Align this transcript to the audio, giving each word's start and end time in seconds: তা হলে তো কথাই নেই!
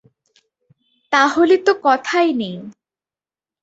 তা 1.13 1.21
হলে 1.27 1.55
তো 1.57 1.71
কথাই 1.83 2.29
নেই! 2.33 2.57